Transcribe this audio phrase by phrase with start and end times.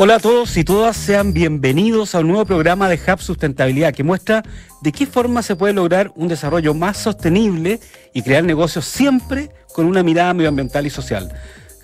[0.00, 4.04] Hola a todos y todas, sean bienvenidos a un nuevo programa de Hub Sustentabilidad que
[4.04, 4.44] muestra
[4.80, 7.80] de qué forma se puede lograr un desarrollo más sostenible
[8.14, 11.32] y crear negocios siempre con una mirada medioambiental y social.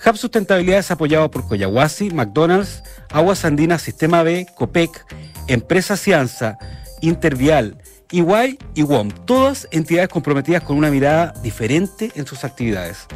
[0.06, 5.04] Hub Sustentabilidad es apoyado por Coyahuasi, McDonald's, Aguas Andinas, Sistema B, COPEC,
[5.48, 6.56] Empresa Cianza,
[7.00, 7.78] Intervial,
[8.12, 13.08] EY y WOM, todas entidades comprometidas con una mirada diferente en sus actividades.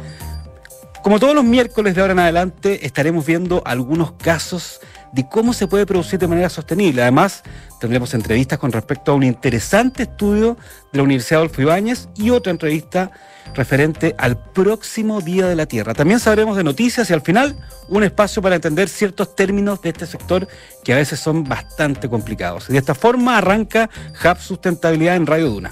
[1.03, 4.81] Como todos los miércoles de ahora en adelante, estaremos viendo algunos casos
[5.13, 7.01] de cómo se puede producir de manera sostenible.
[7.01, 7.43] Además,
[7.79, 10.57] tendremos entrevistas con respecto a un interesante estudio
[10.91, 13.11] de la Universidad Adolfo Ibáñez y otra entrevista
[13.55, 15.93] referente al próximo Día de la Tierra.
[15.93, 17.55] También sabremos de noticias y al final
[17.87, 20.47] un espacio para entender ciertos términos de este sector
[20.83, 22.69] que a veces son bastante complicados.
[22.69, 23.89] Y de esta forma arranca
[24.23, 25.71] Hub Sustentabilidad en Radio Duna.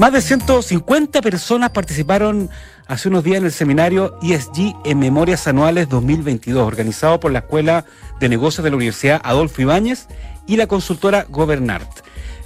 [0.00, 2.48] Más de 150 personas participaron
[2.86, 7.84] hace unos días en el seminario ESG en Memorias Anuales 2022, organizado por la Escuela
[8.18, 10.06] de Negocios de la Universidad Adolfo Ibáñez
[10.46, 11.86] y la consultora Governart.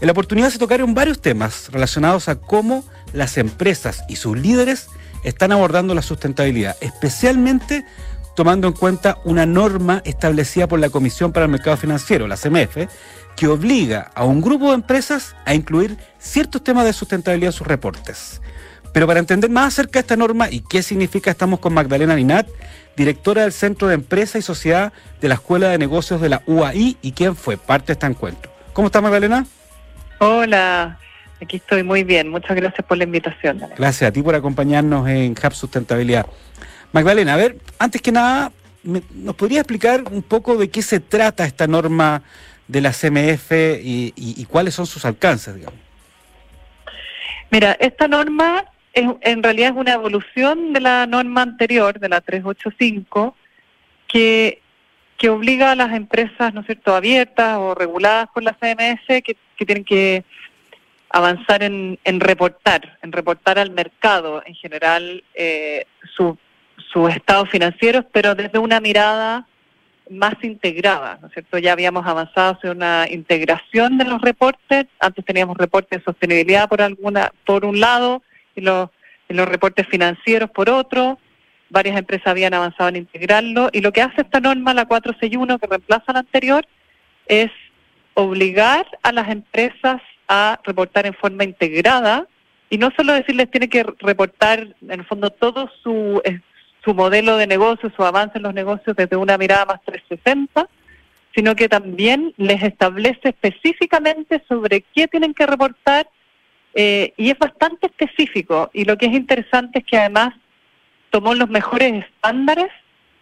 [0.00, 4.88] En la oportunidad se tocaron varios temas relacionados a cómo las empresas y sus líderes
[5.22, 7.86] están abordando la sustentabilidad, especialmente
[8.34, 12.88] tomando en cuenta una norma establecida por la Comisión para el Mercado Financiero, la CMF,
[13.36, 17.66] que obliga a un grupo de empresas a incluir ciertos temas de sustentabilidad en sus
[17.66, 18.40] reportes.
[18.92, 22.46] Pero para entender más acerca de esta norma y qué significa, estamos con Magdalena Ninat,
[22.96, 26.96] directora del Centro de Empresa y Sociedad de la Escuela de Negocios de la UAI
[27.02, 28.52] y quien fue parte de este encuentro.
[28.72, 29.46] ¿Cómo está Magdalena?
[30.18, 30.98] Hola,
[31.42, 32.28] aquí estoy muy bien.
[32.28, 33.60] Muchas gracias por la invitación.
[33.76, 36.26] Gracias a ti por acompañarnos en Hub Sustentabilidad.
[36.94, 38.52] Magdalena, a ver, antes que nada,
[38.84, 42.22] ¿nos podría explicar un poco de qué se trata esta norma
[42.68, 43.50] de la CMF
[43.82, 45.80] y, cuáles son sus alcances, digamos?
[47.50, 53.34] Mira, esta norma en realidad es una evolución de la norma anterior, de la 385,
[54.06, 54.62] que,
[55.18, 59.36] que obliga a las empresas, ¿no es cierto?, abiertas o reguladas por la CMF que,
[59.66, 60.22] tienen que
[61.10, 65.86] avanzar en, en, reportar, en reportar al mercado en general eh,
[66.16, 66.36] sus
[67.08, 69.46] estados financieros, pero desde una mirada
[70.10, 71.58] más integrada, ¿no es cierto?
[71.58, 76.82] Ya habíamos avanzado hacia una integración de los reportes, antes teníamos reportes de sostenibilidad por
[76.82, 78.22] alguna por un lado
[78.54, 78.90] y los,
[79.28, 81.18] los reportes financieros por otro,
[81.70, 83.68] varias empresas habían avanzado en integrarlo.
[83.72, 86.66] Y lo que hace esta norma, la 461, que reemplaza la anterior,
[87.26, 87.50] es
[88.14, 92.26] obligar a las empresas a reportar en forma integrada.
[92.70, 96.22] Y no solo decirles tiene que reportar en el fondo todo su
[96.84, 100.68] su modelo de negocio, su avance en los negocios desde una mirada más 360,
[101.34, 106.08] sino que también les establece específicamente sobre qué tienen que reportar
[106.74, 108.70] eh, y es bastante específico.
[108.72, 110.34] Y lo que es interesante es que además
[111.10, 112.70] tomó los mejores estándares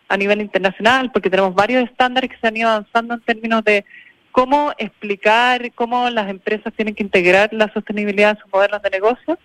[0.08, 3.84] a nivel internacional, porque tenemos varios estándares que se han ido avanzando en términos de
[4.30, 9.38] cómo explicar, cómo las empresas tienen que integrar la sostenibilidad en sus modelos de negocio.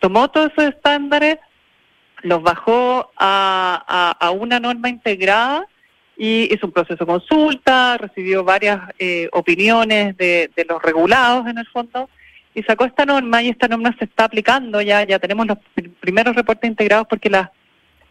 [0.00, 1.38] Tomó todos esos estándares,
[2.24, 5.66] los bajó a, a, una norma integrada
[6.16, 11.58] y hizo un proceso de consulta, recibió varias eh, opiniones de, de, los regulados en
[11.58, 12.08] el fondo
[12.54, 14.80] y sacó esta norma y esta norma se está aplicando.
[14.80, 15.58] Ya ya tenemos los
[16.00, 17.50] primeros reportes integrados porque las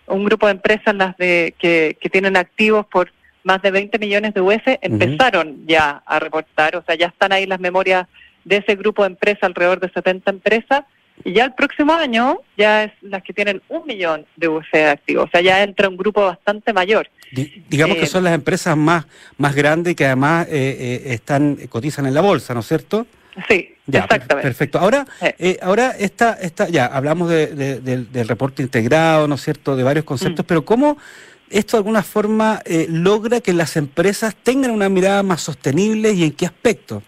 [0.08, 3.12] un grupo de empresas las de que, que tienen activos por
[3.44, 7.46] más de 20 millones de UF empezaron ya a reportar, o sea, ya están ahí
[7.46, 8.08] las memorias
[8.46, 10.84] de ese grupo de empresas, alrededor de 70 empresas,
[11.24, 15.26] y ya el próximo año ya es las que tienen un millón de UF activos,
[15.26, 17.10] o sea, ya entra un grupo bastante mayor.
[17.70, 19.06] digamos que eh, son las empresas más,
[19.38, 23.08] más grandes que además eh, eh, están cotizan en la bolsa, ¿no es cierto?
[23.48, 24.48] Sí, exactamente.
[24.48, 24.78] Perfecto.
[24.78, 25.08] Ahora,
[25.62, 30.46] ahora esta, esta, ya hablamos de, del, reporte integrado, ¿no es cierto?, de varios conceptos,
[30.46, 30.48] mm.
[30.48, 30.98] pero ¿cómo
[31.50, 36.32] esto de alguna forma logra que las empresas tengan una mirada más sostenible y en
[36.32, 37.02] qué aspecto?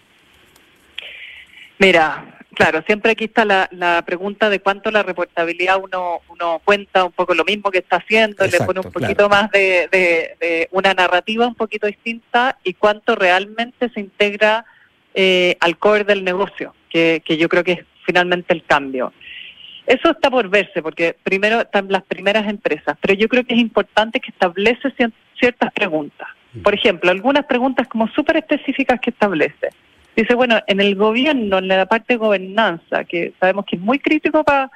[1.78, 7.04] Mira, Claro, siempre aquí está la, la, pregunta de cuánto la reportabilidad uno, uno cuenta
[7.04, 10.94] un poco lo mismo que está haciendo, le pone un poquito más de, de, una
[10.94, 14.64] narrativa un poquito distinta y cuánto realmente se integra
[15.12, 19.12] eh, al core del negocio, que, que yo creo que es finalmente el cambio.
[19.86, 23.60] Eso está por verse, porque primero están las primeras empresas, pero yo creo que es
[23.60, 24.94] importante que establece
[25.38, 26.26] ciertas preguntas.
[26.54, 26.62] Mm.
[26.62, 29.68] Por ejemplo, algunas preguntas como súper específicas que establece.
[30.16, 33.98] Dice, bueno, en el gobierno, en la parte de gobernanza, que sabemos que es muy
[33.98, 34.70] crítico para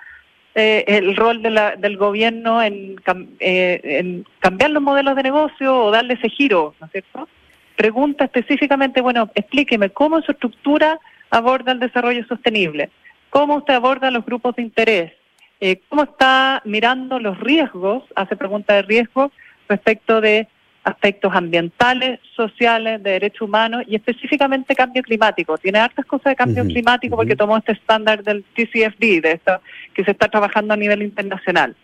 [0.55, 3.01] eh, el rol de la, del gobierno en,
[3.39, 7.27] eh, en cambiar los modelos de negocio o darle ese giro, ¿no es cierto?
[7.75, 11.01] Pregunta específicamente, bueno, explíqueme cómo su estructura
[11.31, 12.91] aborda el desarrollo sostenible,
[13.31, 15.13] cómo usted aborda los grupos de interés,
[15.61, 19.33] eh, cómo está mirando los riesgos, hace preguntas de riesgo
[19.69, 20.49] respecto de
[20.85, 25.59] aspectos ambientales, sociales, de derechos humanos y específicamente cambio climático.
[25.59, 29.61] Tiene hartas cosas de cambio climático porque tomó este estándar del TCFD, de esto
[29.95, 31.77] que se está trabajando a nivel internacional.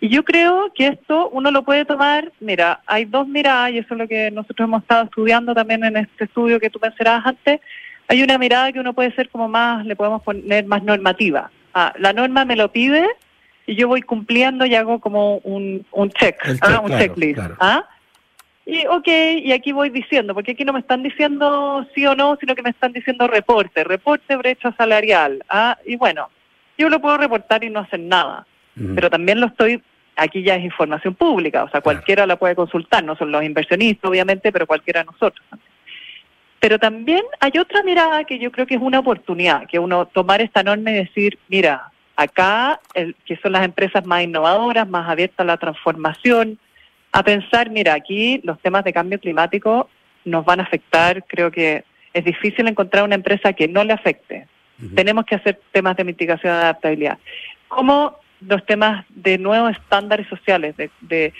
[0.00, 3.94] Y yo creo que esto uno lo puede tomar, mira, hay dos miradas, y eso
[3.94, 7.60] es lo que nosotros hemos estado estudiando también en este estudio que tú mencionabas antes.
[8.08, 11.50] Hay una mirada que uno puede ser como más, le podemos poner más normativa.
[11.72, 13.06] Ah, la norma me lo pide
[13.66, 16.80] y yo voy cumpliendo y hago como un, un check, ¿ah?
[16.80, 17.40] un checklist.
[17.60, 17.88] ¿ah?
[18.66, 19.08] Y ok,
[19.42, 22.62] y aquí voy diciendo, porque aquí no me están diciendo sí o no, sino que
[22.62, 25.44] me están diciendo reporte, reporte brecha salarial.
[25.50, 25.76] ¿ah?
[25.84, 26.30] Y bueno,
[26.78, 28.46] yo lo puedo reportar y no hacer nada,
[28.94, 29.82] pero también lo estoy,
[30.16, 34.10] aquí ya es información pública, o sea, cualquiera la puede consultar, no son los inversionistas
[34.10, 35.46] obviamente, pero cualquiera de nosotros.
[36.58, 40.40] Pero también hay otra mirada que yo creo que es una oportunidad, que uno tomar
[40.40, 45.40] esta norma y decir, mira, acá, el, que son las empresas más innovadoras, más abiertas
[45.40, 46.58] a la transformación,
[47.14, 49.88] a pensar, mira, aquí los temas de cambio climático
[50.24, 54.48] nos van a afectar, creo que es difícil encontrar una empresa que no le afecte.
[54.96, 57.18] Tenemos que hacer temas de mitigación de adaptabilidad.
[57.68, 61.32] Como los temas de nuevos estándares sociales, de,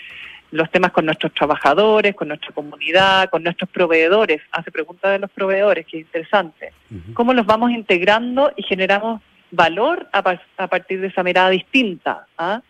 [0.51, 4.41] los temas con nuestros trabajadores, con nuestra comunidad, con nuestros proveedores.
[4.53, 6.71] Hace pregunta de los proveedores, que es interesante.
[7.13, 9.21] ¿Cómo los vamos integrando y generamos
[9.51, 12.27] valor a, a partir de esa mirada distinta?
[12.37, 12.61] ¿ah?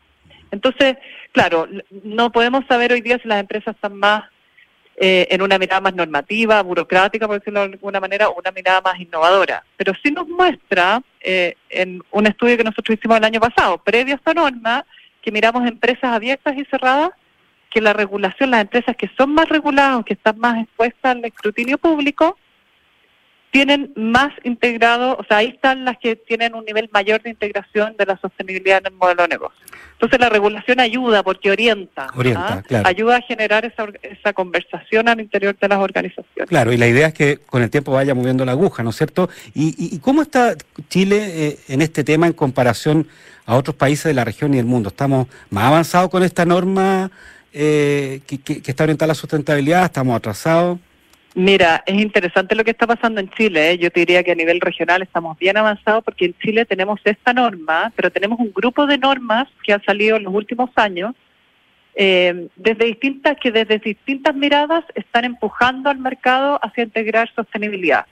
[0.55, 0.95] Entonces,
[1.31, 1.67] claro,
[2.03, 4.23] no podemos saber hoy día si las empresas están más
[4.97, 8.97] eh, en una mirada más normativa, burocrática, por decirlo de alguna manera, una mirada más
[8.99, 9.63] innovadora.
[9.75, 14.13] Pero sí nos muestra eh, en un estudio que nosotros hicimos el año pasado, previo
[14.13, 14.85] a esta norma,
[15.21, 17.09] que miramos empresas abiertas y cerradas,
[17.69, 21.77] que la regulación, las empresas que son más reguladas, que están más expuestas al escrutinio
[21.77, 22.37] público,
[23.55, 27.95] tienen más integrado, o sea, ahí están las que tienen un nivel mayor de integración
[27.97, 29.57] de la sostenibilidad en el modelo de negocio.
[29.93, 32.81] Entonces la regulación ayuda porque orienta, orienta ¿ah?
[32.83, 36.49] ayuda a generar esa, esa conversación al interior de las organizaciones.
[36.49, 38.97] Claro, y la idea es que con el tiempo vaya moviendo la aguja, ¿no es
[38.97, 39.29] cierto?
[39.53, 40.57] ¿Y, cómo está
[40.89, 43.07] Chile eh, en este tema en comparación
[43.45, 44.89] a otros países de la región y del mundo?
[44.89, 47.09] ¿Estamos más avanzados con esta norma
[47.53, 49.85] eh, que, que está orientada a la sustentabilidad?
[49.85, 50.77] ¿Estamos atrasados?
[51.35, 53.71] Mira, es interesante lo que está pasando en Chile.
[53.71, 53.77] ¿eh?
[53.77, 57.33] Yo te diría que a nivel regional estamos bien avanzados porque en Chile tenemos esta
[57.33, 61.13] norma, pero tenemos un grupo de normas que han salido en los últimos años
[61.93, 68.05] eh, desde distintas que desde distintas miradas están empujando al mercado hacia integrar sostenibilidad.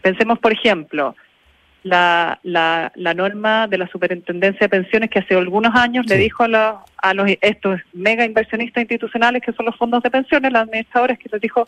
[0.00, 1.16] Pensemos, por ejemplo,
[1.82, 6.44] la, la, la norma de la Superintendencia de Pensiones que hace algunos años le dijo
[6.44, 11.18] a, a los estos mega inversionistas institucionales que son los fondos de pensiones, los administradores,
[11.18, 11.66] que les dijo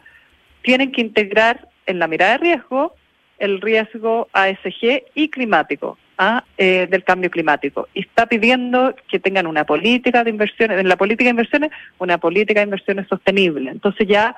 [0.62, 2.94] tienen que integrar en la mirada de riesgo
[3.43, 6.44] el riesgo ASG y climático, ¿ah?
[6.56, 7.88] eh, del cambio climático.
[7.93, 12.19] Y está pidiendo que tengan una política de inversiones, en la política de inversiones, una
[12.19, 13.73] política de inversiones sostenible.
[13.73, 14.37] Entonces ya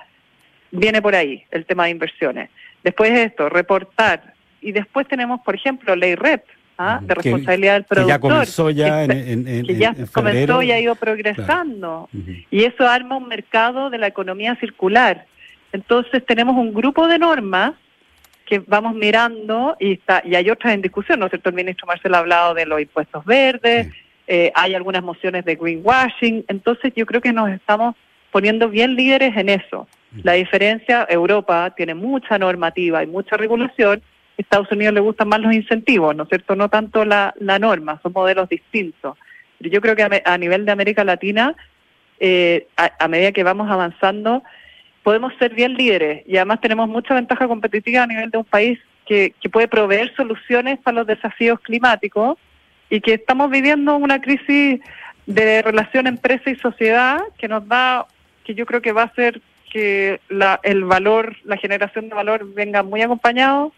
[0.71, 2.49] viene por ahí el tema de inversiones.
[2.83, 4.33] Después de esto, reportar.
[4.63, 6.43] Y después tenemos, por ejemplo, ley REP,
[6.79, 7.01] ¿ah?
[7.03, 8.07] de responsabilidad del productor.
[8.07, 12.09] Que ya comenzó ya en, que ya comenzó y ha ido progresando.
[12.51, 15.27] Y eso arma un mercado de la economía circular
[15.75, 17.73] entonces tenemos un grupo de normas
[18.47, 21.49] que vamos mirando y está y hay otras en discusión, ¿no es cierto?
[21.49, 23.89] El ministro Marcelo ha hablado de los impuestos verdes,
[24.29, 27.97] eh, hay algunas mociones de greenwashing, entonces yo creo que nos estamos
[28.31, 29.89] poniendo bien líderes en eso.
[30.23, 34.01] La diferencia, Europa tiene mucha normativa y mucha regulación,
[34.39, 36.55] Estados Unidos le gustan más los incentivos, ¿no es cierto?
[36.55, 39.19] No tanto la, norma, son modelos distintos.
[39.59, 41.57] Pero yo creo que a, nivel de América Latina,
[42.21, 44.45] eh, a medida que vamos avanzando,
[45.05, 48.79] podemos ser bien líderes y además tenemos mucha ventaja competitiva a nivel de un país
[49.07, 52.39] que, puede proveer soluciones para los desafíos climáticos
[52.91, 54.81] y que estamos viviendo una crisis
[55.27, 58.07] de relación empresa y sociedad que nos da,
[58.45, 62.55] que yo creo que va a hacer que la, el valor, la generación de valor
[62.55, 63.73] venga muy acompañado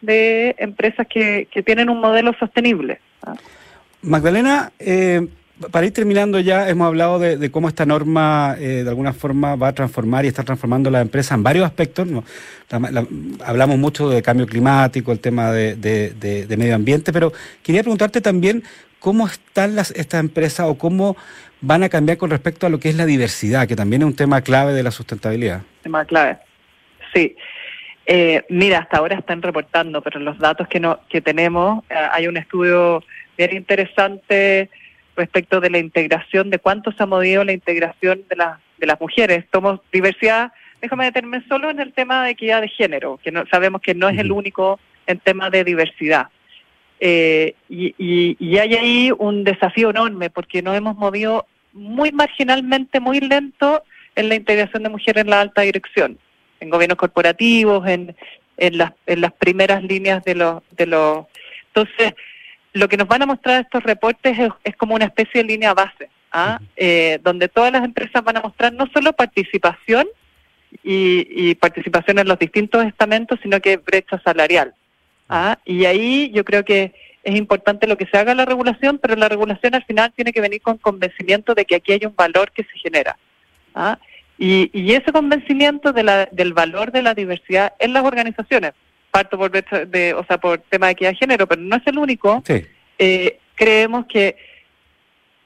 [0.00, 3.00] de empresas que, que tienen un modelo sostenible.
[4.00, 5.28] Magdalena, eh,
[5.70, 9.68] para ir terminando ya, hemos hablado de, cómo esta norma eh, de alguna forma va
[9.68, 12.08] a transformar y está transformando la empresa en varios aspectos.
[13.44, 18.62] hablamos mucho de cambio climático, el tema de, medio ambiente, pero quería preguntarte también
[18.98, 21.16] cómo están las, estas empresas o cómo
[21.60, 24.16] van a cambiar con respecto a lo que es la diversidad, que también es un
[24.16, 25.62] tema clave de la sustentabilidad.
[25.82, 26.38] Tema clave,
[27.14, 27.36] sí.
[28.06, 32.26] Eh, mira, hasta ahora están reportando, pero los datos que, no, que tenemos, eh, hay
[32.26, 33.04] un estudio
[33.36, 34.70] bien interesante
[35.20, 39.00] respecto de la integración, de cuánto se ha movido la integración de, la, de las
[39.00, 39.44] mujeres.
[39.52, 43.80] Somos diversidad, déjame detenerme solo en el tema de equidad de género, que no, sabemos
[43.80, 46.28] que no es el único en tema de diversidad.
[47.00, 53.20] Eh, y, y, hay ahí un desafío enorme porque nos hemos movido muy marginalmente, muy
[53.20, 53.82] lento
[54.16, 56.18] en la integración de mujeres en la alta dirección,
[56.60, 58.14] en gobiernos corporativos, en,
[58.58, 60.62] en, las, en las primeras líneas de los...
[60.76, 61.26] De los
[61.72, 62.14] entonces,
[62.72, 66.08] lo que nos van a mostrar estos reportes es, como una especie de línea base,
[66.32, 66.60] ¿ah?
[66.76, 70.06] eh, donde todas las empresas van a mostrar no solo participación
[70.84, 74.74] y, participación en los distintos estamentos, sino que brecha salarial.
[75.28, 75.58] ¿ah?
[75.64, 79.28] Y ahí yo creo que es importante lo que se haga la regulación, pero la
[79.28, 82.62] regulación al final tiene que venir con convencimiento de que aquí hay un valor que
[82.62, 83.16] se genera.
[83.74, 83.98] ¿ah?
[84.38, 88.72] Y, y, ese convencimiento de la, del valor de la diversidad en las organizaciones,
[89.10, 91.98] parto por, de, o sea, por tema de equidad de género, pero no es el
[91.98, 92.42] único,
[92.98, 94.36] eh, creemos que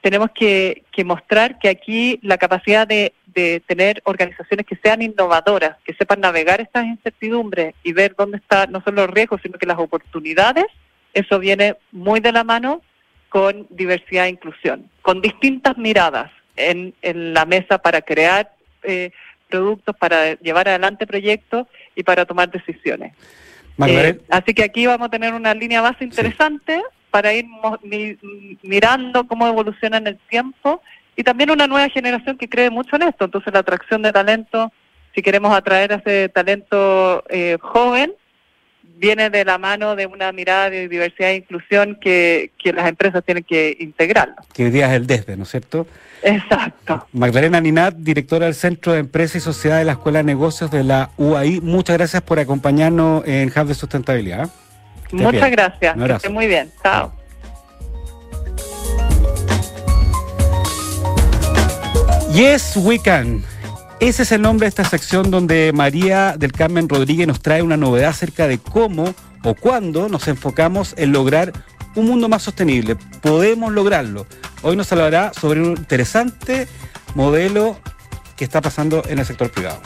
[0.01, 5.77] tenemos que, que, mostrar que aquí la capacidad de, de, tener organizaciones que sean innovadoras,
[5.83, 9.65] que sepan navegar estas incertidumbres y ver dónde están no solo los riesgos, sino que
[9.65, 10.65] las oportunidades,
[11.13, 12.81] eso viene muy de la mano
[13.29, 18.53] con diversidad e inclusión, con distintas miradas en, en la mesa para crear
[18.83, 19.11] eh,
[19.49, 23.13] productos, para llevar adelante proyectos y para tomar decisiones.
[23.77, 27.45] Eh, así que aquí vamos a tener una línea base interesante para ir
[28.61, 30.81] mirando cómo evoluciona en el tiempo
[31.15, 33.25] y también una nueva generación que cree mucho en esto.
[33.25, 34.71] Entonces la atracción de talento,
[35.13, 38.13] si queremos atraer a ese talento eh, joven,
[38.97, 43.23] viene de la mano de una mirada de diversidad e inclusión que, que las empresas
[43.23, 44.35] tienen que integrarlo.
[44.53, 45.87] Que hoy día es el DESDE, ¿no es cierto?
[46.23, 47.07] Exacto.
[47.13, 50.83] Magdalena Ninat, directora del Centro de Empresa y Sociedad de la Escuela de Negocios de
[50.83, 54.49] la UAI, muchas gracias por acompañarnos en Hub de Sustentabilidad.
[55.11, 55.95] Muchas gracias.
[55.95, 56.71] Que esté muy bien.
[56.81, 57.13] Chao.
[62.33, 63.43] Yes, we can.
[64.01, 67.77] Ese es el nombre de esta sección donde María del Carmen Rodríguez nos trae una
[67.77, 71.53] novedad acerca de cómo o cuándo nos enfocamos en lograr
[71.95, 72.97] un mundo más sostenible.
[73.21, 74.27] Podemos lograrlo.
[74.63, 76.67] Hoy nos hablará sobre un interesante
[77.15, 77.79] modelo
[78.35, 79.79] que está pasando en el sector privado.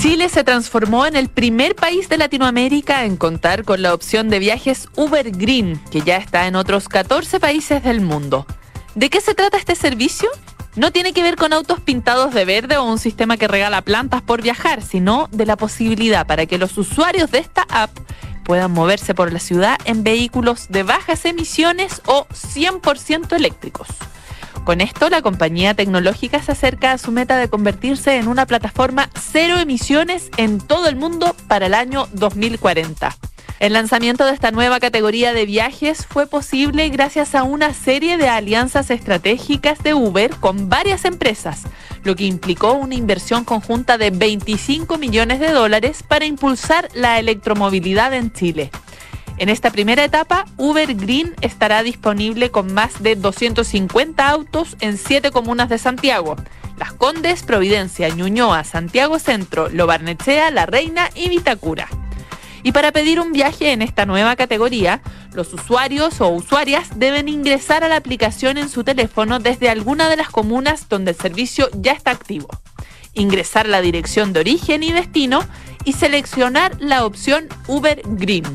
[0.00, 4.40] Chile se transformó en el primer país de Latinoamérica en contar con la opción de
[4.40, 8.44] viajes Uber Green, que ya está en otros 14 países del mundo.
[8.96, 10.28] ¿De qué se trata este servicio?
[10.76, 14.22] No tiene que ver con autos pintados de verde o un sistema que regala plantas
[14.22, 17.90] por viajar, sino de la posibilidad para que los usuarios de esta app
[18.44, 23.86] puedan moverse por la ciudad en vehículos de bajas emisiones o 100% eléctricos.
[24.64, 29.10] Con esto, la compañía tecnológica se acerca a su meta de convertirse en una plataforma
[29.14, 33.14] cero emisiones en todo el mundo para el año 2040.
[33.64, 38.28] El lanzamiento de esta nueva categoría de viajes fue posible gracias a una serie de
[38.28, 41.62] alianzas estratégicas de Uber con varias empresas,
[42.02, 48.12] lo que implicó una inversión conjunta de 25 millones de dólares para impulsar la electromovilidad
[48.12, 48.70] en Chile.
[49.38, 55.30] En esta primera etapa, Uber Green estará disponible con más de 250 autos en siete
[55.30, 56.36] comunas de Santiago.
[56.76, 61.88] Las Condes, Providencia, Ñuñoa, Santiago Centro, Lobarnechea, La Reina y Vitacura.
[62.64, 65.02] Y para pedir un viaje en esta nueva categoría,
[65.34, 70.16] los usuarios o usuarias deben ingresar a la aplicación en su teléfono desde alguna de
[70.16, 72.48] las comunas donde el servicio ya está activo.
[73.12, 75.44] Ingresar la dirección de origen y destino
[75.84, 78.46] y seleccionar la opción Uber Green.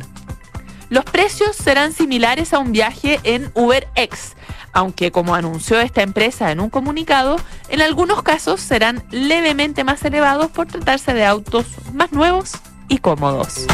[0.89, 4.35] Los precios serán similares a un viaje en UberX,
[4.73, 7.35] aunque como anunció esta empresa en un comunicado,
[7.69, 12.53] en algunos casos serán levemente más elevados por tratarse de autos más nuevos
[12.89, 13.65] y cómodos.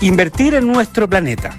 [0.00, 1.56] Invertir en nuestro planeta.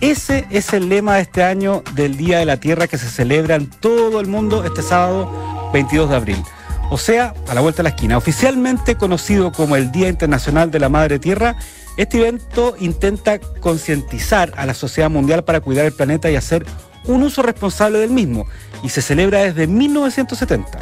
[0.00, 3.56] Ese es el lema de este año del Día de la Tierra que se celebra
[3.56, 6.44] en todo el mundo este sábado 22 de abril.
[6.90, 8.16] O sea, a la vuelta de la esquina.
[8.16, 11.56] Oficialmente conocido como el Día Internacional de la Madre Tierra,
[11.96, 16.64] este evento intenta concientizar a la sociedad mundial para cuidar el planeta y hacer
[17.04, 18.46] un uso responsable del mismo.
[18.82, 20.78] Y se celebra desde 1970.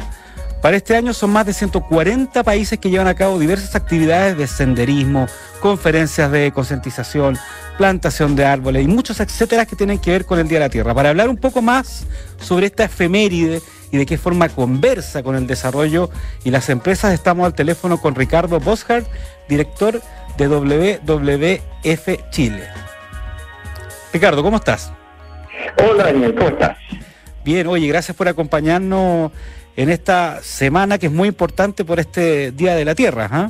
[0.61, 4.47] Para este año son más de 140 países que llevan a cabo diversas actividades de
[4.47, 5.27] senderismo,
[5.61, 7.37] conferencias de concientización,
[7.77, 10.69] plantación de árboles y muchos etcétera que tienen que ver con el Día de la
[10.69, 10.95] Tierra.
[10.95, 12.07] Para hablar un poco más
[12.39, 13.61] sobre esta efeméride
[13.91, 16.09] y de qué forma conversa con el desarrollo
[16.43, 19.07] y las empresas, estamos al teléfono con Ricardo Boschart,
[19.47, 20.01] director
[20.37, 22.63] de WWF Chile.
[24.11, 24.91] Ricardo, ¿cómo estás?
[25.87, 26.77] Hola Daniel, ¿cómo estás?
[27.45, 29.31] Bien, oye, gracias por acompañarnos
[29.77, 33.29] en esta semana que es muy importante por este Día de la Tierra.
[33.31, 33.49] ¿ah?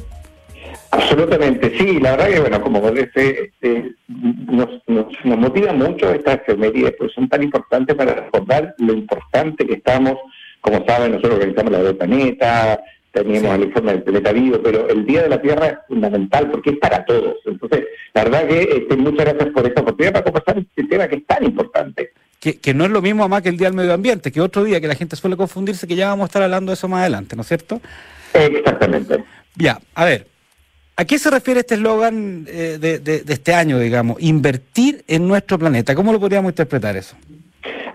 [0.92, 6.36] Absolutamente, sí, la verdad que, bueno, como vos decís, este, nos, nos, motiva mucho estas
[6.36, 10.16] efemérides, pues son tan importantes para recordar lo importante que estamos,
[10.60, 12.82] como saben, nosotros organizamos la del planeta,
[13.12, 16.72] teníamos el informe del planeta vivo, pero el Día de la Tierra es fundamental porque
[16.72, 17.36] es para todos.
[17.46, 21.16] Entonces, la verdad que este, muchas gracias por esta oportunidad para conversar este tema que
[21.16, 22.12] es tan importante.
[22.40, 24.80] Que, no es lo mismo más que el Día del Medio Ambiente, que otro día
[24.80, 27.36] que la gente suele confundirse, que ya vamos a estar hablando de eso más adelante,
[27.36, 27.82] ¿no es cierto?
[28.34, 29.24] Exactamente.
[29.56, 30.28] Ya, a ver,
[30.96, 34.18] ¿a qué se refiere este eslogan eh, de, este año, digamos?
[34.20, 35.96] Invertir en nuestro planeta.
[35.96, 37.16] ¿Cómo lo podríamos interpretar eso?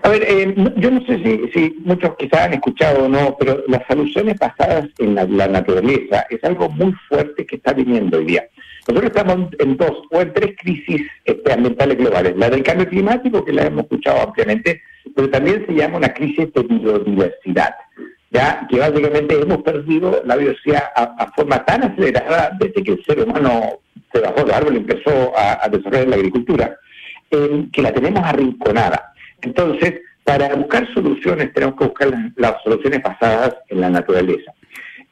[0.03, 3.87] A ver, eh, yo no sé si, muchos quizás han escuchado o no, pero las
[3.87, 8.43] soluciones basadas en la, naturaleza es algo muy fuerte que está viniendo hoy día.
[8.87, 12.35] Nosotros estamos en dos o en tres crisis este, ambientales globales.
[12.35, 14.81] La del cambio climático, que la hemos escuchado ampliamente,
[15.15, 17.75] pero también se llama una crisis de biodiversidad,
[18.31, 23.21] ya que básicamente hemos perdido la biodiversidad a, forma tan acelerada desde que el ser
[23.21, 23.79] humano
[24.11, 26.77] se bajó del árbol y empezó a, desarrollar la agricultura,
[27.29, 29.13] que la tenemos arrinconada.
[29.41, 34.53] Entonces, para buscar soluciones tenemos que buscar las, soluciones basadas en la naturaleza.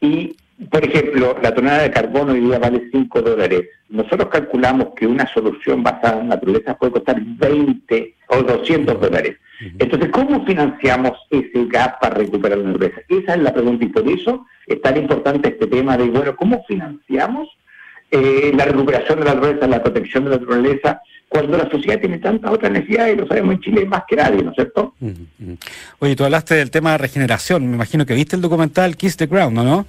[0.01, 0.35] Y,
[0.69, 3.67] por ejemplo, la tonelada de carbono hoy día vale 5 dólares.
[3.89, 9.37] Nosotros calculamos que una solución basada en la naturaleza puede costar 20 o 200 dólares.
[9.77, 13.01] Entonces, ¿cómo financiamos ese gap para recuperar la naturaleza?
[13.07, 16.63] Esa es la pregunta y por eso es tan importante este tema de, bueno, ¿cómo
[16.67, 17.47] financiamos
[18.09, 22.17] eh, la recuperación de la naturaleza, la protección de la naturaleza cuando la sociedad tiene
[22.17, 24.93] tantas otras necesidades, y lo sabemos en Chile más que nadie, ¿no es cierto?
[25.99, 29.27] Oye, tú hablaste del tema de regeneración, me imagino que viste el documental Kiss the
[29.27, 29.85] Ground, ¿no?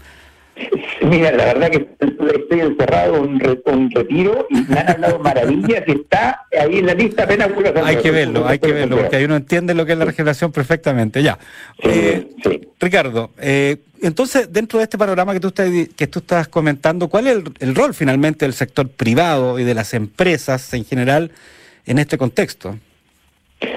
[1.04, 5.92] Mira, la verdad que estoy encerrado en un, retiro y me han hablado maravillas y
[5.92, 7.48] está ahí en la lista apenas
[7.84, 10.52] Hay que verlo, hay que verlo, porque ahí uno entiende lo que es la regeneración
[10.52, 11.22] perfectamente.
[11.22, 11.38] Ya.
[11.82, 12.28] Eh,
[12.78, 17.28] Ricardo, eh, entonces, dentro de este panorama que tú estás, que tú estás comentando, ¿cuál
[17.28, 21.30] es el, rol finalmente del sector privado y de las empresas en general
[21.86, 22.76] en este contexto?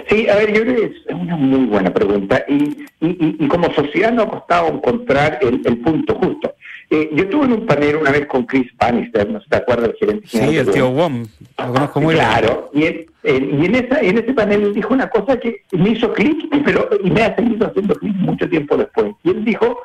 [0.10, 4.12] Sí, a ver, yo creo que es una muy buena pregunta y, y, como sociedad
[4.12, 6.55] nos ha costado encontrar el, punto justo.
[6.90, 9.96] Eh, yo estuve en un panel una vez con Chris Bannister, no te acuerdas, el
[9.96, 11.26] gerente Sí, el tío Wom,
[11.58, 12.26] lo conozco muy bien.
[12.26, 16.14] Claro, y, y en, esa, en ese panel él dijo una cosa que me hizo
[16.14, 19.14] clic, pero y me ha seguido haciendo clic mucho tiempo después.
[19.24, 19.80] Y él dijo,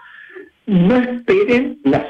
[0.67, 2.07] no esperen la,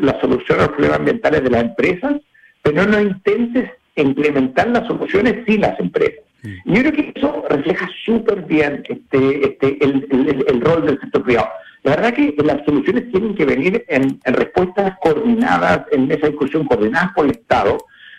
[0.00, 2.14] la solución a los problemas ambientales de las empresas,
[2.62, 6.24] pero no intentes implementar las soluciones sin las empresas.
[6.42, 6.72] Mm.
[6.72, 11.48] Yo creo que eso refleja súper bien este, este, el, rol del sector privado.
[11.86, 17.12] La verdad que las soluciones tienen que venir en, respuestas coordinadas, en esa discusión coordinada
[17.14, 17.78] por el Estado,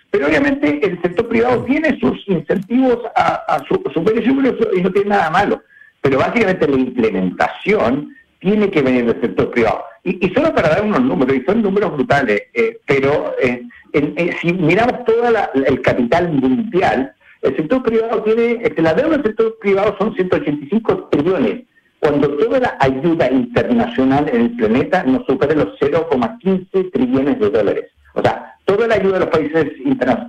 [0.09, 5.09] pero obviamente el sector privado tiene sus incentivos a, su, su beneficio y no tiene
[5.09, 5.61] nada malo.
[5.99, 9.83] Pero básicamente la implementación tiene que venir del sector privado.
[10.05, 14.53] Y, solo para dar unos números, y son números brutales, eh, pero eh, eh, si
[14.53, 19.93] miramos todo el capital mundial, el sector privado tiene, este, la deuda del sector privado
[19.99, 21.63] son 185 trillones,
[22.07, 27.85] cuando toda la ayuda internacional en el planeta nos supera los 0,15 trillones de dólares.
[28.13, 29.65] O sea, toda la ayuda de los países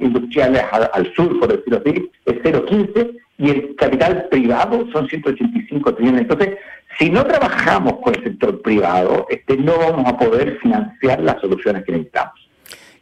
[0.00, 6.22] industriales al, sur, por decirlo así, es 0,15 y el capital privado son 185 trillones.
[6.22, 6.58] Entonces,
[6.98, 11.84] si no trabajamos con el sector privado, este, no vamos a poder financiar las soluciones
[11.84, 12.34] que necesitamos.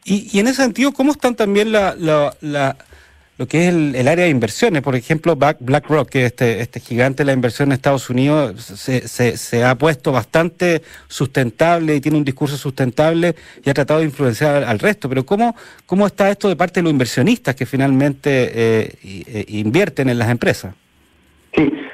[0.05, 1.95] Y, en ese sentido, ¿cómo están también la,
[3.37, 4.81] lo que es el, área de inversiones?
[4.81, 9.37] Por ejemplo, BlackRock, que es este, este gigante de la inversión en Estados Unidos, se,
[9.37, 14.63] se, ha puesto bastante sustentable y tiene un discurso sustentable y ha tratado de influenciar
[14.63, 15.07] al, resto.
[15.09, 20.09] Pero ¿cómo, ¿cómo está esto de parte de los inversionistas que finalmente eh, eh, invierten
[20.09, 20.73] en las empresas?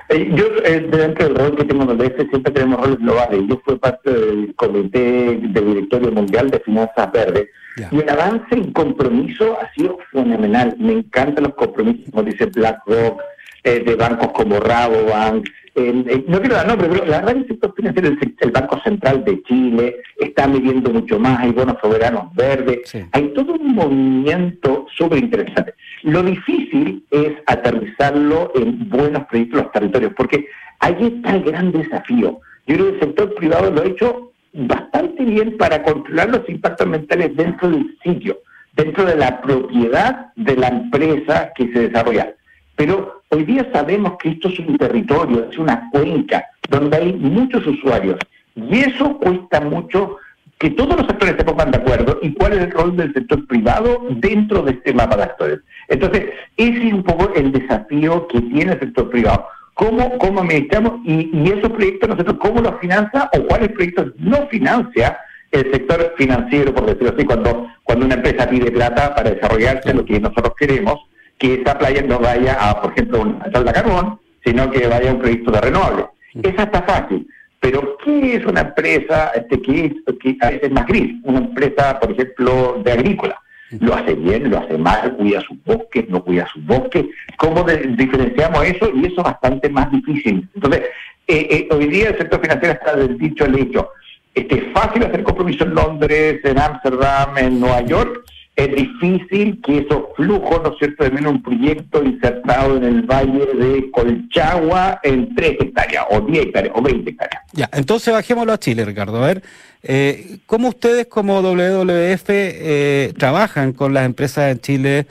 [0.10, 3.42] Eh, yo eh, dentro del rol que tengo en el DF siempre tenemos roles globales.
[3.48, 7.50] Yo fui parte del comité del directorio mundial de finanzas verdes
[7.92, 10.76] y el avance en compromiso ha sido fenomenal.
[10.78, 13.22] Me encantan los compromisos, como dice BlackRock,
[13.64, 18.10] eh, de bancos como Rabobank, no quiero dar nombre, pero la verdad el sector financiero,
[18.10, 23.54] el, Banco Central de Chile está midiendo mucho más, hay bonos soberanos verdes, hay todo
[23.54, 25.74] un movimiento súper interesante.
[26.04, 30.48] Lo difícil es aterrizarlo en buenos proyectos en los territorios, porque
[30.80, 32.40] ahí está el gran desafío.
[32.68, 36.86] Yo creo que el sector privado lo ha hecho bastante bien para controlar los impactos
[36.86, 38.38] ambientales dentro del sitio,
[38.74, 42.36] dentro de la propiedad de la empresa que se desarrolla.
[42.76, 47.66] Pero hoy día sabemos que esto es un territorio, es una cuenca donde hay muchos
[47.66, 48.18] usuarios
[48.56, 50.18] y eso cuesta mucho
[50.60, 53.46] que todos los actores se pongan de acuerdo y cuál es el rol del sector
[53.48, 55.60] privado dentro de este mapa de actores.
[55.90, 59.48] Entonces, ese es un poco el desafío que tiene el sector privado.
[59.74, 64.48] ¿Cómo, cómo administramos y, y esos proyectos nosotros cómo los financia o cuáles proyectos no
[64.48, 65.18] financia
[65.52, 70.06] el sector financiero, por decirlo así, cuando, cuando una empresa pide plata para desarrollarse lo
[70.06, 71.00] que nosotros queremos,
[71.38, 75.14] que esa playa no vaya a, por ejemplo, una de carbón, sino que vaya a
[75.14, 76.06] un proyecto de renovable.
[76.42, 77.28] Esa está fácil.
[77.60, 81.14] Pero, ¿qué es una empresa este, que, es, que a veces más gris?
[81.24, 83.40] Una empresa, por ejemplo, de agrícola.
[83.80, 87.06] lo hace bien, lo hace mal, cuida sus bosques, no cuida sus bosques.
[87.38, 88.92] ¿Cómo diferenciamos eso?
[88.94, 90.48] Y eso es bastante más difícil.
[90.54, 90.82] Entonces,
[91.28, 93.92] eh, eh, hoy día el sector financiero está del dicho al hecho.
[94.36, 99.80] Este, es fácil hacer compromiso en Londres, en Ámsterdam, en Nueva York, es difícil que
[99.80, 105.00] esos flujos, ¿no es cierto?, de menos un proyecto insertado en el valle de Colchagua
[105.02, 107.42] en 3 hectáreas, o 10 hectáreas, o 20 hectáreas.
[107.54, 109.24] Ya, entonces bajémoslo a Chile, Ricardo.
[109.24, 109.44] A ver,
[109.82, 115.08] eh, ¿cómo ustedes como WWF eh, trabajan con las empresas en Chile,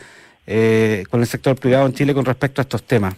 [0.46, 3.14] eh, con el sector privado en Chile con respecto a estos temas?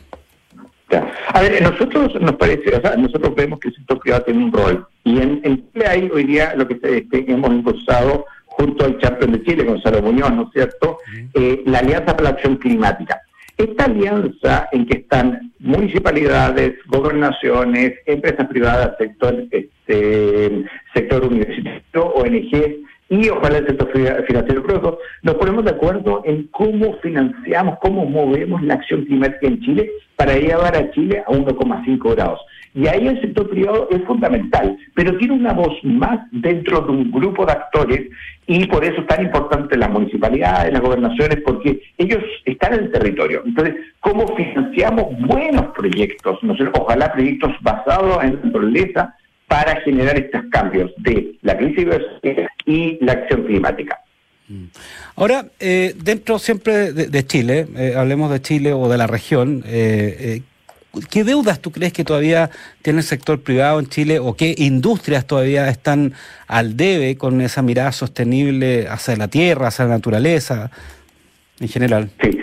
[1.35, 4.53] A ver, nosotros nos parece, o sea, nosotros vemos que el sector privado tiene un
[4.53, 4.87] rol.
[5.03, 8.25] Y en, Chile hay hoy día lo que este, hemos impulsado
[8.57, 10.99] junto al champion de Chile, Gonzalo Muñoz, ¿no es cierto?,
[11.35, 13.21] eh, la Alianza para la Acción Climática.
[13.57, 22.85] Esta alianza en que están municipalidades, gobernaciones, empresas privadas, sector, este, sector universitario, ONG
[23.23, 23.93] y ojalá el sector
[24.27, 29.91] financiero nos ponemos de acuerdo en cómo financiamos, cómo movemos la acción climática en Chile
[30.17, 32.41] para llevar a Chile a 1,5 grados.
[32.75, 37.13] Y ahí el sector privado es fundamental, pero tiene una voz más dentro de un
[37.13, 38.01] grupo de actores
[38.49, 42.91] y por eso es tan importante las municipalidades, las gobernaciones, porque ellos están en el
[42.91, 43.43] territorio.
[43.47, 46.41] Entonces, ¿cómo financiamos buenos proyectos?
[46.73, 49.15] Ojalá proyectos basados en la naturaleza
[49.55, 51.87] para generar estos cambios de la crisis
[52.67, 54.01] y la acción climática.
[54.49, 54.65] Mm.
[55.15, 60.43] Ahora, eh, dentro siempre de, Chile, eh, hablemos de Chile o de la región, eh,
[61.09, 62.51] ¿qué deudas tú crees que todavía
[62.83, 66.15] tiene el sector privado en Chile o qué industrias todavía están
[66.49, 70.73] al debe con esa mirada sostenible hacia la tierra, hacia la naturaleza
[71.61, 72.11] en general?
[72.21, 72.41] Sí.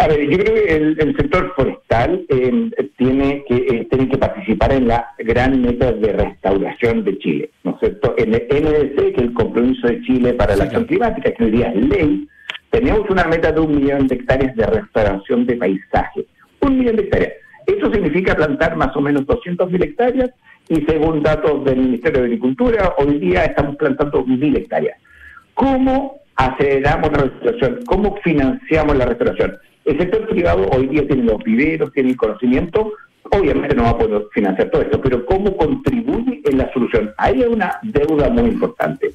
[0.00, 4.72] A ver, yo creo que el, sector forestal em, tiene que eh, tiene que participar
[4.72, 8.14] en la gran meta de restauración de Chile, ¿no es cierto?
[8.16, 11.50] En el NDC, que es el compromiso de Chile para la acción climática, que hoy
[11.50, 12.26] día es ley,
[12.70, 16.24] tenemos una meta de un millón de hectáreas de restauración de paisaje.
[16.60, 17.32] Un millón de hectáreas.
[17.66, 20.30] Eso significa plantar más o menos 200.000 hectáreas
[20.70, 24.98] y según datos del Ministerio de Agricultura, hoy día estamos plantando 1.000 hectáreas.
[25.52, 27.80] ¿Cómo aceleramos la restauración?
[27.84, 29.58] ¿Cómo financiamos la restauración?
[29.90, 32.92] El sector privado hoy día tiene los viveros, tiene el conocimiento,
[33.32, 37.12] obviamente no va a poder financiar todo esto, pero ¿cómo contribuye en la solución?
[37.18, 39.10] Ahí hay una deuda muy importante.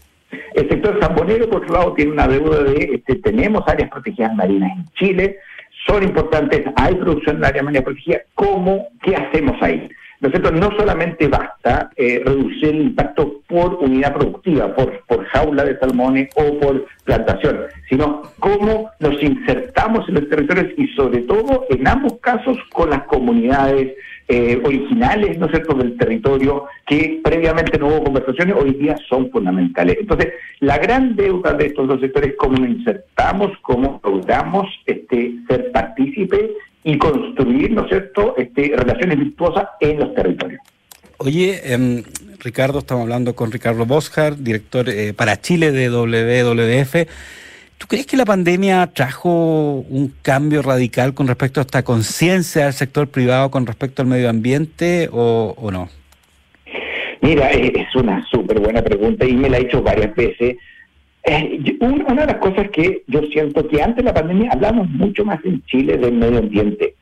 [0.54, 4.70] El sector zambonero, por otro lado, tiene una deuda de, este, tenemos áreas protegidas marinas
[4.76, 5.38] en Chile,
[5.88, 9.88] son importantes, hay producción en área marina protegida, ¿cómo, qué hacemos ahí?
[10.30, 15.78] ¿No No solamente basta eh, reducir el impacto por unidad productiva, por, por jaula de
[15.80, 17.60] salmones o por plantación,
[17.90, 23.04] sino cómo nos insertamos en los territorios y sobre todo en ambos casos con las
[23.04, 23.94] comunidades
[24.28, 29.30] eh, originales, ¿no es cierto?, del territorio que previamente no hubo conversaciones, hoy día son
[29.30, 29.98] fundamentales.
[30.00, 35.36] Entonces, la gran deuda de estos dos sectores es cómo nos insertamos, cómo logramos este,
[35.48, 36.50] ser partícipes
[36.86, 40.62] y construir, ¿no es cierto?, este, relaciones virtuosas en los territorios.
[41.18, 42.04] Oye, em,
[42.40, 47.08] Ricardo, estamos hablando con Ricardo Boscar, director eh, para Chile de WWF.
[47.80, 52.74] ¿Tú crees que la pandemia trajo un cambio radical con respecto a esta conciencia del
[52.74, 55.90] sector privado con respecto al medio ambiente o, o no?
[57.22, 60.58] Mira, es una súper buena pregunta y me la he hecho varias veces.
[61.26, 65.26] Eh, una de las cosas que yo siento que antes de la pandemia hablamos mucho
[65.26, 66.96] más en Chile del medio ambiente.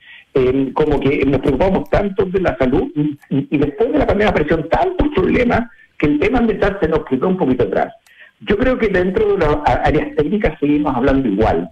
[0.73, 2.89] como que nos preocupamos tanto de la salud
[3.29, 7.27] y, después de la pandemia aparecieron tantos problemas que el tema ambiental se nos quedó
[7.27, 7.93] un poquito atrás.
[8.39, 11.69] Yo creo que dentro de las áreas técnicas seguimos hablando igual.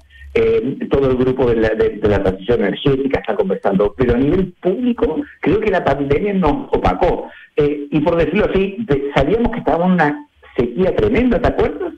[0.89, 5.71] todo el grupo de la, transición energética está conversando, pero a nivel público creo que
[5.71, 7.29] la pandemia nos opacó.
[7.55, 8.77] Eh, y por decirlo así,
[9.15, 10.27] sabíamos que estábamos en una
[10.61, 11.93] sequía tremenda, ¿te acuerdas?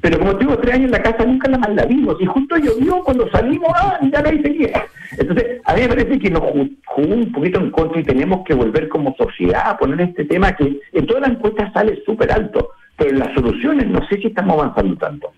[0.00, 2.16] Pero como tengo tres años en la casa, nunca la, la vimos.
[2.20, 3.98] Y justo llovió cuando salimos, ¡ah!
[4.12, 4.86] Ya no hay sequía.
[5.18, 8.54] Entonces, a mí me parece que nos jugó un poquito en contra y tenemos que
[8.54, 12.70] volver como sociedad a poner este tema que en todas las encuestas sale súper alto.
[12.96, 15.32] Pero en las soluciones no sé si estamos avanzando tanto.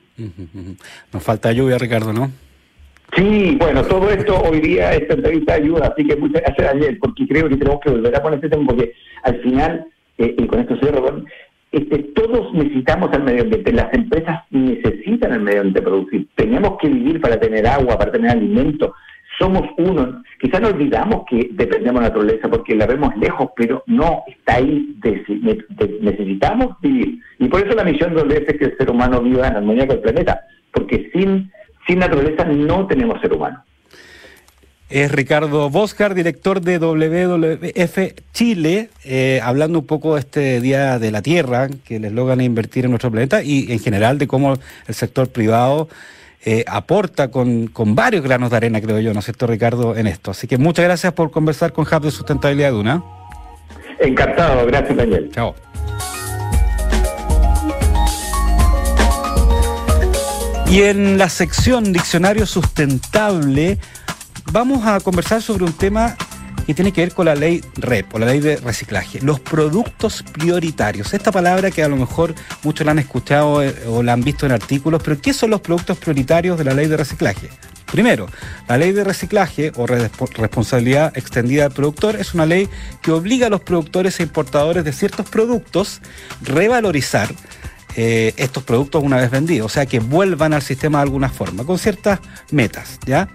[1.13, 2.31] Nos falta lluvia, Ricardo, ¿no?
[3.17, 7.27] Sí, bueno, todo esto hoy día, esta entrevista ayuda, así que muchas gracias ayer, porque
[7.27, 8.93] creo que tenemos que volver a poner este tema, porque
[9.25, 9.87] al final,
[10.19, 11.25] eh, y con esto cierro,
[11.73, 16.89] este, todos necesitamos el medio ambiente, las empresas necesitan el medio ambiente producir, tenemos que
[16.89, 18.95] vivir para tener agua, para tener alimento,
[19.39, 20.23] somos uno.
[20.41, 24.57] Quizás no olvidamos que dependemos de la naturaleza porque la vemos lejos, pero no, está
[24.57, 24.97] ahí,
[26.01, 27.21] necesitamos vivir.
[27.39, 29.97] Y por eso la misión de es que el ser humano viva en armonía con
[29.97, 30.41] el planeta,
[30.73, 31.51] porque sin,
[31.87, 33.63] sin naturaleza no tenemos ser humano
[34.91, 41.13] es Ricardo Boscar, director de WWF Chile, eh, hablando un poco de este Día de
[41.13, 44.55] la Tierra, que el eslogan es invertir en nuestro planeta, y en general de cómo
[44.89, 45.89] el sector privado
[46.45, 50.09] eh, aporta con, con, varios granos de arena, creo yo, ¿no es cierto, Ricardo, en
[50.09, 50.33] esto?
[50.33, 53.03] Así que muchas gracias por conversar con Hub de Sustentabilidad Duna.
[54.01, 55.31] Encantado, gracias Daniel.
[55.33, 55.55] Chao.
[60.69, 63.79] Y en la sección Diccionario Sustentable
[64.53, 66.17] vamos a conversar sobre un tema
[66.67, 70.23] que tiene que ver con la ley REP, o la ley de reciclaje, los productos
[70.23, 71.15] prioritarios.
[71.15, 74.47] Esta palabra que a lo mejor muchos la han escuchado eh, o la han visto
[74.47, 77.49] en artículos, pero ¿qué son los productos prioritarios de la ley de reciclaje?
[77.91, 78.29] Primero,
[78.69, 82.69] la ley de reciclaje o responsabilidad extendida del productor es una ley
[83.03, 86.01] que obliga a los productores e importadores de ciertos productos
[86.43, 87.29] revalorizar
[87.97, 91.65] eh, estos productos una vez vendidos, o sea que vuelvan al sistema de alguna forma,
[91.65, 93.29] con ciertas metas, ¿ya?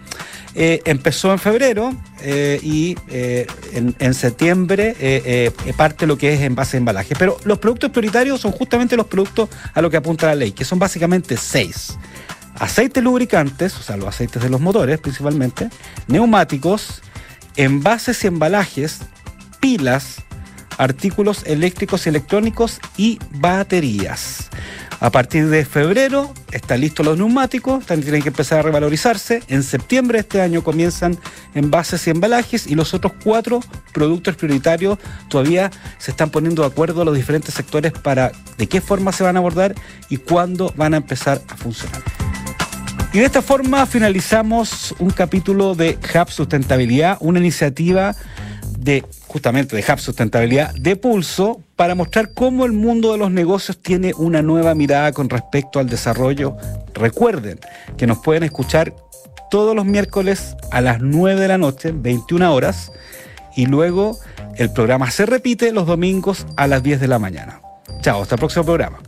[0.56, 4.96] Eh, empezó en febrero eh, y en, septiembre
[5.76, 7.14] parte lo que es en base a embalaje.
[7.20, 10.64] Pero los productos prioritarios son justamente los productos a lo que apunta la ley, que
[10.64, 11.98] son básicamente seis.
[12.58, 15.70] Aceites lubricantes, o sea, los aceites de los motores principalmente,
[16.08, 17.02] neumáticos,
[17.58, 19.02] envases y embalajes,
[19.60, 20.25] pilas,
[20.78, 24.50] artículos eléctricos y electrónicos y baterías.
[25.00, 29.44] A partir de febrero están listos los neumáticos, tienen que empezar a revalorizarse.
[29.48, 31.18] En septiembre de este año comienzan
[31.54, 33.60] envases y embalajes y los otros cuatro
[33.94, 34.98] productos prioritarios
[35.30, 39.36] todavía se están poniendo de acuerdo los diferentes sectores para de qué forma se van
[39.36, 39.76] a abordar
[40.10, 42.02] y cuándo van a empezar a funcionar.
[43.14, 48.16] Y de esta forma finalizamos un capítulo de Hub Sustentabilidad, una iniciativa
[48.86, 53.82] de justamente de Hub Sustentabilidad de Pulso para mostrar cómo el mundo de los negocios
[53.82, 56.56] tiene una nueva mirada con respecto al desarrollo.
[56.94, 57.60] Recuerden
[57.98, 58.96] que nos pueden escuchar
[59.50, 62.92] todos los miércoles a las 9 de la noche, 21 horas,
[63.56, 64.20] y luego
[64.56, 67.62] el programa se repite los domingos a las 10 de la mañana.
[68.02, 69.00] Chao, hasta el próximo programa.